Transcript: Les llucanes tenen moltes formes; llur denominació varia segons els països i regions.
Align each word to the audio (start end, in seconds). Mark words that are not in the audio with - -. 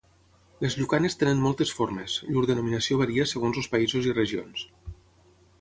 Les 0.63 0.77
llucanes 0.79 1.15
tenen 1.23 1.43
moltes 1.43 1.75
formes; 1.81 2.17
llur 2.31 2.45
denominació 2.53 2.99
varia 3.05 3.29
segons 3.35 3.63
els 3.63 3.73
països 3.77 4.09
i 4.13 4.19
regions. 4.23 4.69